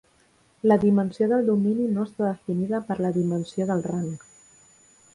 La 0.71 0.77
dimensió 0.83 1.27
del 1.33 1.45
domini 1.51 1.87
no 1.99 2.07
està 2.11 2.25
definida 2.31 2.83
per 2.91 3.01
la 3.07 3.15
dimensió 3.21 3.71
del 3.73 3.89
rang. 3.93 4.13